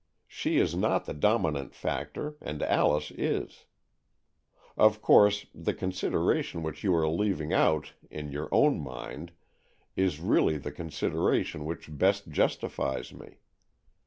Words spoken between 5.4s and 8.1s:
the con sideration which you are leaving out